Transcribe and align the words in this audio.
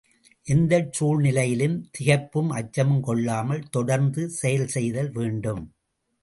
எந்தச் 0.45 0.93
சூழ்நிலையிலும் 0.93 1.75
திகைப்பும் 1.91 2.49
அச்சமும் 2.51 3.01
கொள்ளாமல் 3.01 3.69
தொடர்ந்து 3.69 4.29
செயல் 4.39 4.67
செய்தல் 4.67 5.11
வேண்டும். 5.11 5.63